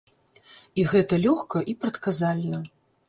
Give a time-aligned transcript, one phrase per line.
[0.79, 2.65] І гэта лёгка і прадказальна.